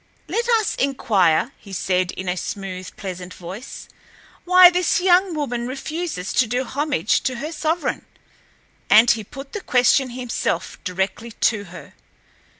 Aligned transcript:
"Let 0.27 0.49
us 0.59 0.73
inquire," 0.77 1.51
he 1.59 1.71
said 1.71 2.11
in 2.13 2.27
a 2.27 2.35
smooth, 2.35 2.89
pleasant 2.97 3.35
voice, 3.35 3.87
"why 4.45 4.71
this 4.71 4.99
young 4.99 5.35
woman 5.35 5.67
refuses 5.67 6.33
to 6.33 6.47
do 6.47 6.63
homage 6.63 7.21
to 7.21 7.35
her 7.35 7.51
sovereign," 7.51 8.05
and 8.89 9.11
he 9.11 9.23
put 9.23 9.53
the 9.53 9.61
question 9.61 10.09
himself 10.09 10.83
directly 10.83 11.33
to 11.53 11.65
her. 11.65 11.93